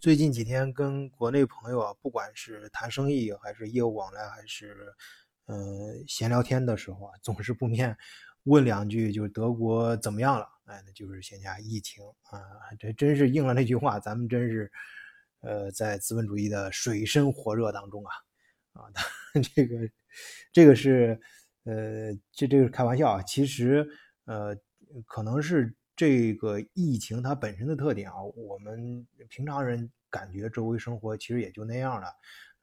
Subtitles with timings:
[0.00, 4.94] 最近几天跟国内朋友啊，不管是谈生意还是业务往来，还是
[5.44, 5.54] 呃
[6.08, 7.94] 闲聊天的时候啊，总是不免
[8.44, 10.48] 问两句，就是德国怎么样了？
[10.64, 12.40] 哎，那就是现在疫情啊，
[12.78, 14.72] 这真是应了那句话，咱们真是
[15.42, 18.12] 呃在资本主义的水深火热当中啊
[18.72, 18.88] 啊，
[19.54, 19.76] 这个
[20.50, 21.20] 这个是
[21.64, 23.86] 呃这这个是开玩笑啊，其实
[24.24, 24.56] 呃
[25.04, 25.76] 可能是。
[26.00, 32.06] 这个疫情它本身的特点啊，我们平常人感觉周围生活其实也就那样了，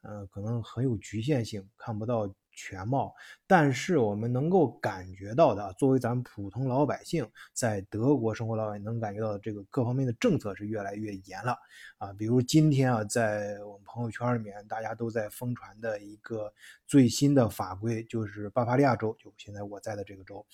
[0.00, 3.14] 呃，可能很有局限性，看不到全貌。
[3.46, 11.56] 但是我们能够感觉到的，作为咱们普通老百姓在德国生活老百姓能感觉到这个各方面的政策是越来越严了
[11.98, 12.12] 啊。
[12.14, 16.52] 比如今天啊，在我们朋友圈里面，大家都在疯传的一个
[16.88, 20.44] 最新的法规，就是巴伐利亚州，就现在我在的这个州。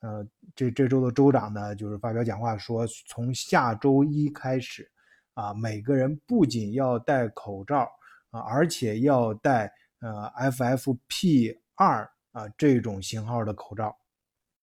[0.00, 4.88] 呃，这这周的州长呢，就是发表讲话说，从下周一开始，
[5.34, 7.90] 啊，每个人不仅要戴口罩
[8.30, 13.98] 啊，而且要戴呃 FFP 二啊这种型号的口罩。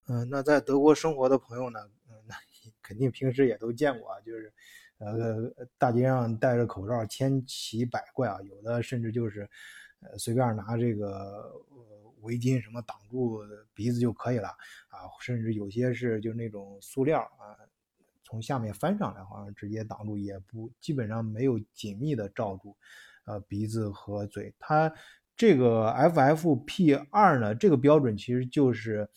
[0.07, 2.35] 嗯，那在德国生活的朋友呢，嗯，那
[2.81, 4.53] 肯定平时也都见过啊，就是
[4.99, 9.41] 呃大街上戴着口罩千奇百怪啊，有的甚至就是
[9.99, 11.51] 呃随便拿这个。
[12.25, 13.39] 围巾什么挡住
[13.73, 14.49] 鼻子就可以了
[14.89, 17.55] 啊，甚至有些是就是那种塑料啊，
[18.23, 22.75] 从下面翻上来，好像直接挡住，也不基本上没有紧密的罩住，
[23.25, 24.53] 呃鼻子和嘴。
[24.59, 24.91] 它
[25.37, 29.07] 这个 FFP 二呢，这个标准其实就是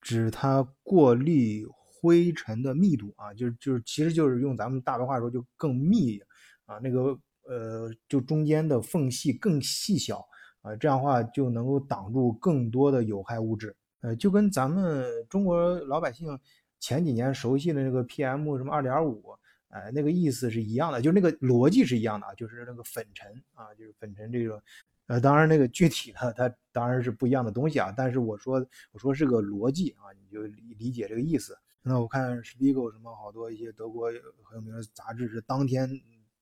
[0.00, 6.18] 指它过滤灰尘的密度啊，就是就是其实就是用咱们大白话说就更密
[6.64, 10.26] 啊，那个呃就中间的缝隙更细小。
[10.66, 13.74] 呃，这样的话就能够挡住更多的有害物质。
[14.00, 16.36] 呃，就跟咱们中国老百姓
[16.80, 19.32] 前几年熟悉的那个 PM 什么二点五，
[19.68, 24.60] 呃，那个意思是一样的，就那个逻辑是一样的啊，就是那个粉尘啊，就是粉尘这种。
[25.06, 28.54] 呃，当然那个具体的它当然是不一样的东西啊，但是我说
[28.90, 31.56] 我说是个逻辑啊，你就理理解这个意思。
[31.80, 34.08] 那我看 Spiegel 什么好多一些德国
[34.42, 35.88] 很有名的杂志是当天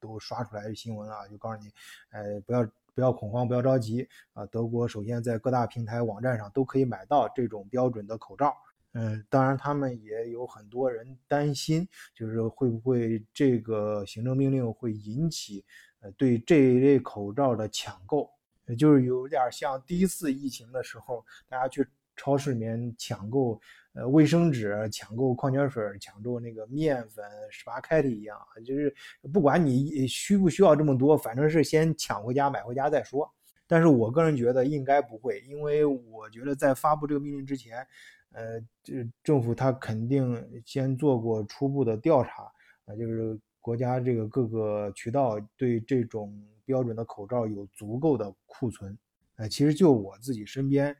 [0.01, 1.69] 都刷出来新闻啊，就告诉你，
[2.11, 2.67] 呃，不要。
[2.95, 4.47] 不要恐慌，不要着急啊！
[4.47, 8.55] 德国首先在各大平台网站上都可以买到这种标准的口罩。
[8.93, 15.65] 嗯，当然他们也有很多人担心，就是会不会这个行政命令会引起
[16.01, 18.31] 呃对这一类口罩的抢购，
[18.67, 21.85] 也就是有点像第一次疫情的时候，大家去
[22.15, 23.61] 超市里面抢购。
[23.95, 28.93] 呃，卫生纸抢购矿泉水，抢购那个面粉、十八开的一样，就是
[29.33, 33.33] 不管你需不需要这么多，反正是先抢回家买回家再说。
[33.69, 37.87] 但是我个人觉得应该不会，因为我觉得在发布这个命令之前，
[38.33, 42.51] 呃，这政府他肯定先做过初步的调查
[42.87, 48.99] 啊，就是国家这个各个渠道对这种标准的口罩有足够的库存。
[49.37, 50.95] 呃，其实就我自己身边。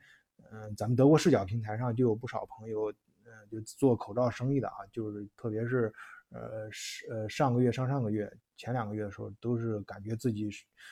[0.55, 2.89] 嗯，咱们德国视角平台上就有不少朋友，
[3.25, 5.93] 嗯，就做口罩生意的啊，就是特别是，
[6.29, 10.49] 呃，是呃上个月、上上个月、前两个月的时候，都是感觉自己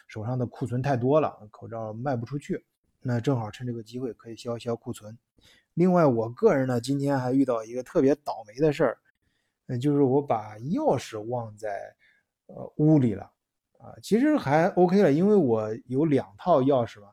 [0.08, 2.66] 手上的库存太多了，口罩卖不出去，
[3.02, 5.18] 那正好趁这个机会可以消一消库存。
[5.76, 8.98] 另外，我个人呢，今天还遇到一个特别倒霉的事儿，
[9.68, 11.96] 嗯，就是我把钥匙忘在
[12.48, 13.24] 呃屋里了，
[13.80, 17.08] 啊，其实还 OK 了，因为我有两套钥匙嘛。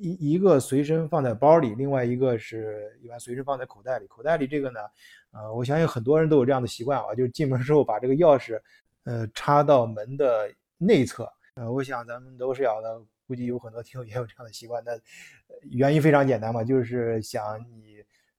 [0.00, 4.06] 一一个随身放在包里，另外一个是一般随身放在口袋里。
[4.06, 4.80] 口袋里这个呢，
[5.32, 8.60] 呃，我相信很多人都有这样的习惯啊，就是进门之后把这个钥匙，
[9.04, 11.28] 呃，插到门的内侧。
[11.54, 14.82] 呃，我想咱们都是要的，估计有很多听友也有这样的习惯。
[14.84, 14.92] 那
[15.70, 17.89] 原因非常简单嘛，就是想你。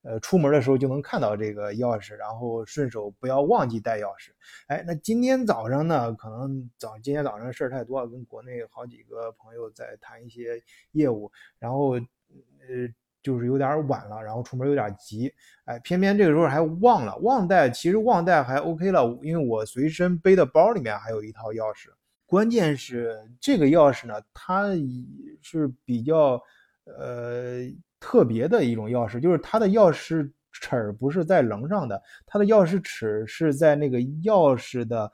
[0.03, 4.31] 呃，出门的时候就能看到这个钥匙，然后顺手不要忘记带钥匙。
[4.67, 10.61] 哎，那今天早上呢，可能早今天早上事儿太多了，跟国内好几个朋友在谈一些
[10.93, 12.01] 业务，然后呃
[13.21, 15.31] 就是有点晚了，然后出门有点急，
[15.65, 21.89] 哎，偏偏这个时候还忘了忘带，其实忘带还 OK 了，因为我随身背的包里面还有一套钥匙。
[22.25, 24.69] 关键是这个钥匙呢，它
[25.41, 26.41] 是比较
[26.85, 27.71] 呃。
[28.03, 35.09] 特别的一种钥匙，就是它的钥匙齿儿不是在棱上的，它的钥匙齿是在那个钥匙的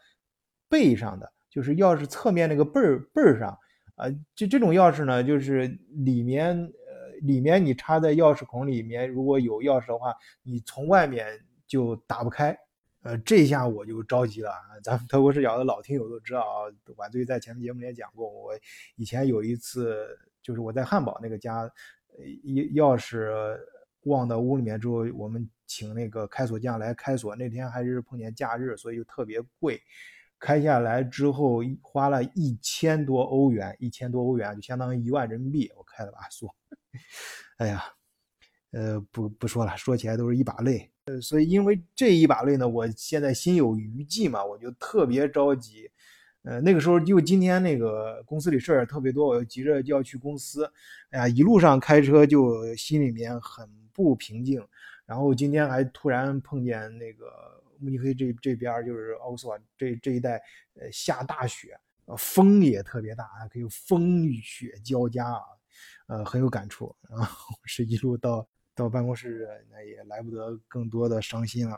[0.69, 3.49] 背上的，就是钥匙侧面那个背儿背儿上
[3.95, 4.05] 啊。
[4.33, 5.67] 就这种钥匙呢，就是
[6.05, 11.27] 里面呃里面你插在钥匙孔里面，如果有钥匙的话，你从外面
[11.67, 12.57] 就打不开。
[13.03, 14.59] 呃，这下我就着急了啊！
[14.83, 18.53] 咱们德国视角的老听友都知道啊，晚醉在前面节目里也讲过，我
[18.95, 20.17] 以前有一次
[20.47, 21.69] 就是我在汉堡那个家。
[22.45, 23.29] 钥钥匙
[24.05, 27.35] 忘到屋里面之后，我们请那个开锁匠来开锁。
[27.35, 29.79] 那天还是碰见假日，所以就特别贵。
[30.39, 36.55] 开下来之后花了一千多欧元，一千多欧元就相当于一万人民币，我开了把锁。
[37.57, 37.83] 哎呀，
[38.71, 40.89] 呃，不不说了，说起来都是一把泪。
[41.05, 45.87] 呃，所以因为这一把泪呢，我现在心有余悸嘛，我就特别着急。
[46.47, 50.63] 呃，那个时候就今天那个公司里事儿特别多，我又急着就要去公司。
[51.09, 54.65] 哎呀，一路上开车就心里面很不平静。
[55.05, 57.25] 然后今天还突然碰见那个
[57.79, 60.41] 慕尼黑这这边就是奥斯瓦这这一带，
[60.79, 65.41] 呃，下大雪，呃，风也特别大啊，可以风雪交加啊，
[66.07, 66.95] 呃，很有感触。
[67.09, 71.77] 然后是一路到到办公室，那也来不得更多的伤心了。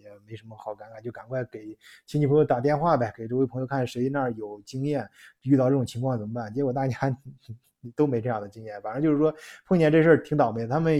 [0.00, 5.08] 也没什么好尴尬，就赶快给亲戚朋友打电话呗，给周围朋友看谁那儿有经验，
[5.42, 6.52] 遇到这种情况怎么办？
[6.52, 7.16] 结果大家
[7.96, 9.34] 都没这样的经验，反正就是说
[9.66, 10.66] 碰见这事儿挺倒霉。
[10.66, 10.94] 他们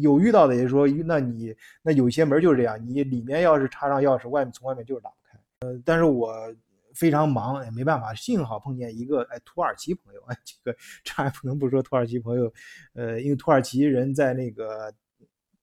[0.00, 5.38] 有遇到的也说，那你那有些门就是这样，你里面要是插上钥匙，外面从外面就是打不开。
[5.60, 6.52] 呃，但是我
[6.94, 8.14] 非常忙，也没办法。
[8.14, 12.52] 幸好碰见一个哎土耳其朋友，哎这个这还不能不说土耳其朋友，
[12.94, 14.92] 呃，因为土耳其人在那个。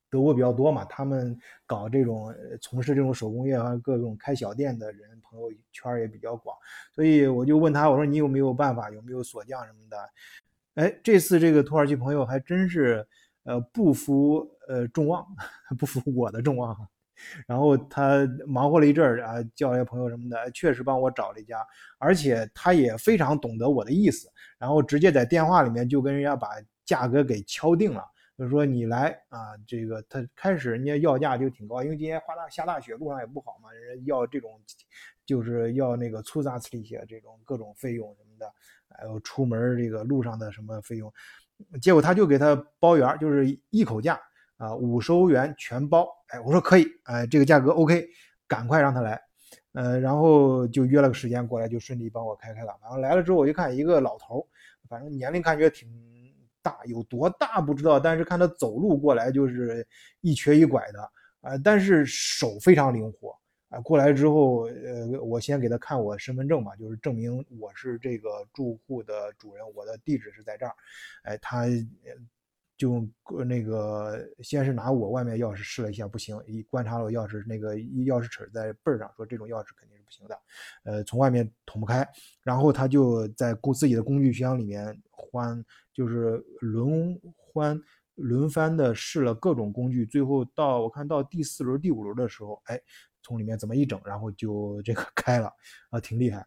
[0.09, 6.55] 德国比较多嘛，他们搞这种从事这种手工业啊，各种开小店的人朋友圈也比较广，
[6.95, 9.97] 所以我就问他，我说你有没有办法，有没有锁匠什么的？
[10.75, 13.05] 哎，这次这个土耳其朋友还真是
[13.43, 15.27] 呃不负呃众望，
[15.77, 16.87] 不负我的众望，
[17.47, 21.65] 然后他忙活了一阵儿啊，叫一些朋友什么的，确实帮我找了一家，
[21.97, 26.49] 而且他也非常懂得我的意思，然后直接在电话里面就跟人家把
[26.85, 28.03] 价格给敲定了。
[28.37, 34.61] 就是说你来啊，这个他开始人家要价就挺高，因为今天花大下大雪，路上也不好嘛，人家要这种，
[35.25, 38.53] 就是要那个粗杂次一些这种各种费用什么的，
[38.95, 41.11] 还有出门这个路上的什么费用，
[41.81, 44.21] 结果他就给他包圆，就是一口价
[44.57, 46.07] 啊，五十欧元全包。
[46.27, 48.07] 哎，我说可以，哎，这个价格 OK，
[48.47, 49.21] 赶快让他来，
[49.73, 52.77] 呃，然后就约了个时间过来，就顺利帮我开开了。
[52.81, 54.47] 然后来了之后，我一看一个老头，
[54.89, 55.89] 反正年龄感觉挺。
[56.59, 59.87] 大有多大不知道，但是看他走路过来就是
[60.19, 60.99] 一瘸一拐的
[61.39, 63.33] 啊，但是手非常灵活
[63.69, 63.79] 啊。
[63.79, 70.75] 过来之后，呃，我先给他看我身份证嘛，就是证明我是这个住户的主人，我的地址是在这儿。
[71.23, 71.67] 哎，他
[72.77, 73.05] 就
[73.45, 80.39] 那个先是拿我外面钥匙试了一下，不行，一观察了钥匙那个钥匙齿在背儿上，说这种钥匙肯定是不行的，
[80.83, 82.07] 呃，从外面捅不开。
[82.43, 85.65] 然后他就在工自己的工具箱里面换。
[85.97, 87.81] 就是轮换
[88.13, 92.79] 轮番的试了各种工具，最后到我看到第四轮、第五轮的时候，哎，
[93.23, 95.51] 从里面怎么一整，然后就这个 开了
[95.89, 96.45] 啊，挺厉害。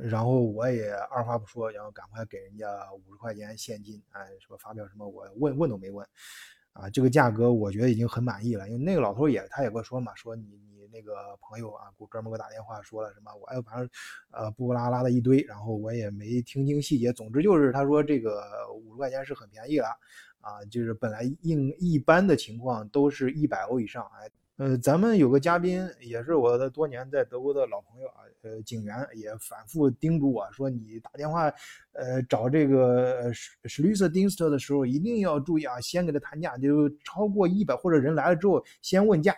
[0.00, 6.06] 然后我也二话不说，然后赶快给人家五十块钱现金，哎，什么发票什么，我问问都没问，
[6.72, 10.72] 啊，这个价格我觉得已经很满意了，因为那个老头也他也跟我说嘛，说你你。
[10.94, 13.88] 那个朋友啊，给我专门给我打电话说了什么，我哎反正
[14.30, 17.10] 呃布布拉拉的一堆，然后我也没听清细节。
[17.14, 18.44] 总之就是他说这个
[18.74, 19.86] 五十块钱是很便宜了
[20.42, 24.04] 啊，就是本来应一般的情况都是一百欧以上。
[24.20, 31.52] 哎，呃，咱们有个嘉宾也是我的多年在德国的老朋友啊，呃，警员也反复叮嘱我说，你打电话
[31.92, 39.34] 呃找这个史史律斯丁斯特的时候一定要注意啊，先给他谈价，就超过一百或者人来了之后先问价。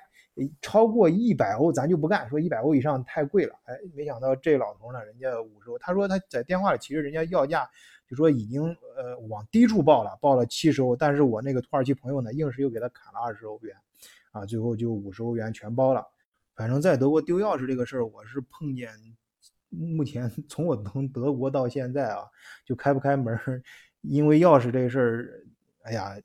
[0.61, 3.55] 超过一百欧咱就不干，说一百欧以上太贵了。
[3.67, 5.79] 哎，没想到这老头呢，人家五十欧。
[5.79, 7.71] 他说他在电话里其实人家要价
[8.11, 8.65] 就说已经
[8.97, 10.97] 呃往低处报了，报了七十欧。
[10.97, 13.77] 但是我那个土耳其朋友呢，硬是又给他砍了二十欧元，
[14.35, 16.05] 啊，最后就五十欧元全包了。
[16.55, 18.91] 反正在德国丢钥匙这个事儿，我是碰见，
[19.71, 22.25] 目前 从我从德国到现在啊，
[22.67, 23.39] 就开不开门，
[24.03, 25.47] 因为钥匙这事儿，
[25.85, 26.21] 哎呀。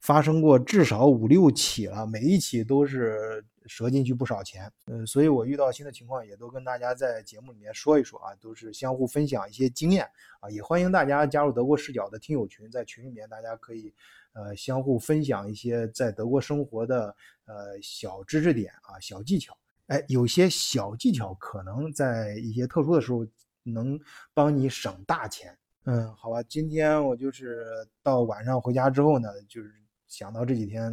[0.00, 4.70] 发生过至少五六起了，每一起都是折进去不少钱。
[4.86, 10.04] 嗯，所以我遇到新的情况也都跟大家在节目里面说一说啊，都是相互分享一些经验
[10.40, 13.94] 啊，也欢迎大家加入德国视角的听友群，在群里面大家可以
[14.32, 19.56] 呃相互分享一些在德国生活的呃小知识点啊、小技巧。
[19.86, 23.26] 哎，有些小技巧可能在一些特殊的时候
[23.62, 23.98] 能
[24.32, 25.56] 帮你省大钱。
[25.86, 27.64] 嗯，好吧，今天我就是
[28.02, 29.72] 到晚上回家之后呢，就是
[30.06, 30.92] 想到这几天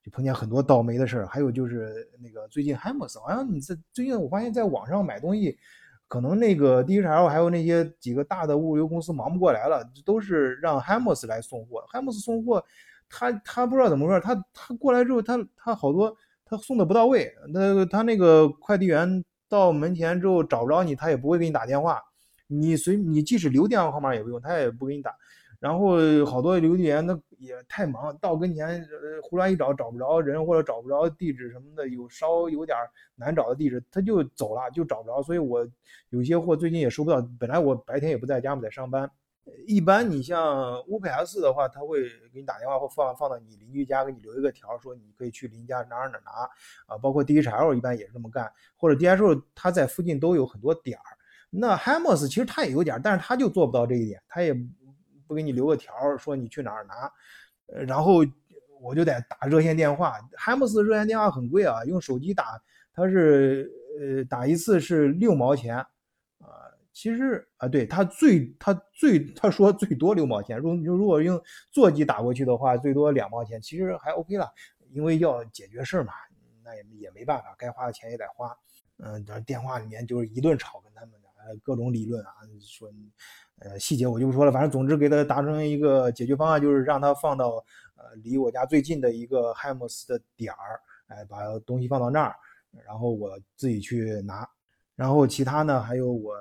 [0.00, 5.58] 就碰见很多倒霉的事儿，还有就是那个最近 Hamos 好像你在最近我发现在网上买东西，
[6.06, 11.84] 可能那个 DHL 还有那些几个大的物流公司忙不过来了，都是让 Hamos 来送货。
[11.92, 12.64] Hamos 送货，
[13.08, 22.00] 他他不知道怎么回事，他他过来之后，他他好多他送的不到位，那他那个快递员到门前之后找不着你，他也不会给你打电话。
[22.48, 25.14] 你随你即使留电话号码也不用，他也不给你打。
[25.60, 32.78] 然后好多邮递员他也太忙，到跟前呃胡乱一找找不着人或者找不着地址什么的，有稍有点
[33.16, 35.20] 难找的地址他就走了，就找不着。
[35.20, 35.66] 所以我
[36.10, 37.20] 有些货最近也收不到。
[37.40, 39.10] 本来我白天也不在家嘛，在上班。
[39.66, 42.02] 一般你像 UPS 的话，他会
[42.32, 46.30] 给你打电话或放放到你邻居家，给你留一个条，说你可以去邻家哪哪哪拿
[46.86, 46.98] 啊。
[46.98, 51.17] 包括 DHL 一般也是这么干，或者 DHL 它在附近都有很多点儿。
[51.50, 54.54] 那 Hermes 其实他也有点，但是他就做不到这一点，他也。
[55.26, 57.12] 不给你留个条说你去哪儿拿，
[57.86, 58.24] 然后
[58.80, 60.14] 我就得打热线电话。
[60.34, 62.58] 汉姆斯热线电话很贵啊，用手机打，
[62.94, 65.86] 他是呃打一次是六毛钱啊。
[66.94, 70.58] 其实啊，对他最他最他说最多六毛钱。
[70.58, 71.38] 如如果用
[71.70, 74.50] 座机打过去的话，最多两毛钱，其实还 OK 了，
[74.92, 76.14] 因为要解决事儿嘛，
[76.64, 78.56] 那也也没办法，该花的钱也得花。
[78.96, 82.90] 嗯，电话里面就是一顿吵，跟他们呃各种理论啊，说。
[83.60, 87.56] 呃，细节我就不说了，反正总之给他达成一个解决方案，就是让他放到
[87.96, 92.36] 呃离我家最近的一个 Hams 的点儿，哎，把东西放到那儿，
[92.86, 94.48] 然后我自己去拿。
[94.94, 96.36] 然后其他呢，还有我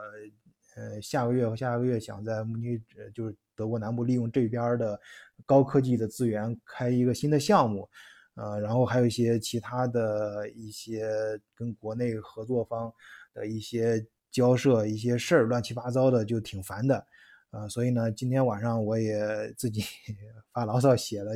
[0.76, 5.00] 呃下个月和下个月想在慕尼呃就是德国南部利用这边的
[5.44, 7.90] 高科技的资源开一个新的项目，
[8.36, 11.10] 呃，然后还有一些其他的一些
[11.56, 12.94] 跟国内合作方
[13.34, 14.06] 的一些。
[14.38, 17.04] 交涉一些事儿乱七八糟的就挺烦的，
[17.50, 19.84] 啊，所以呢，今天晚上我也自己
[20.54, 21.32] 发牢骚写了，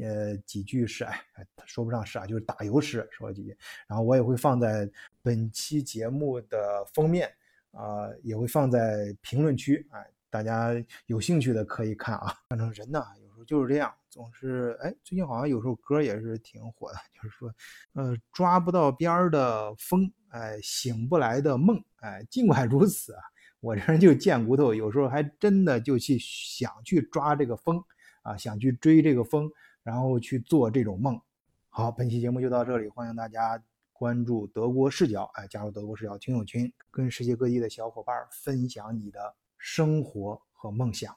[0.00, 3.54] 呃，几句诗，哎，说不上诗啊，就是打油诗，说了几句，
[3.86, 4.90] 然后我也会放在
[5.20, 7.30] 本期节目的封面，
[7.72, 12.34] 啊，也会放在评论区，哎，大家有兴趣的可以看啊。
[12.48, 13.04] 反正人呢，
[13.44, 17.54] 就是这样，总是，哎，最近好像有首歌也是挺火的，就是说，
[17.92, 20.12] 呃，抓不到边儿的风。
[20.28, 23.22] 哎，醒不来的梦，哎，尽管如此啊，
[23.60, 27.80] 我这人就贱骨头，有时候还真的就去想去抓这个风
[28.22, 29.48] 啊，想去追这个风，
[29.84, 31.20] 然后去做这种梦。
[31.68, 41.16] 好，本期节目就到这里，欢迎大家关注德国视角，哎，加入德国视角听友群，跟世界各地的小伙伴分享你的生活和梦想。